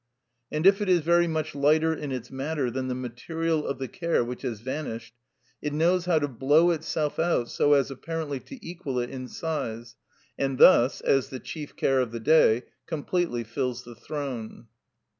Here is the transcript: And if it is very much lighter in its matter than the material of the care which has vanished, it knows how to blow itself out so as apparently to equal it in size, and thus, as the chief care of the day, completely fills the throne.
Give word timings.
And 0.51 0.65
if 0.65 0.81
it 0.81 0.89
is 0.89 1.01
very 1.01 1.27
much 1.27 1.53
lighter 1.53 1.93
in 1.93 2.11
its 2.11 2.31
matter 2.31 2.71
than 2.71 2.87
the 2.87 2.95
material 2.95 3.67
of 3.67 3.77
the 3.77 3.87
care 3.87 4.23
which 4.23 4.41
has 4.41 4.59
vanished, 4.59 5.13
it 5.61 5.73
knows 5.73 6.05
how 6.05 6.17
to 6.17 6.27
blow 6.27 6.71
itself 6.71 7.19
out 7.19 7.49
so 7.51 7.73
as 7.73 7.91
apparently 7.91 8.39
to 8.39 8.57
equal 8.67 8.97
it 8.97 9.11
in 9.11 9.27
size, 9.27 9.95
and 10.39 10.57
thus, 10.57 11.01
as 11.01 11.29
the 11.29 11.39
chief 11.39 11.75
care 11.75 11.99
of 11.99 12.11
the 12.11 12.19
day, 12.19 12.63
completely 12.87 13.43
fills 13.43 13.83
the 13.83 13.93
throne. 13.93 14.65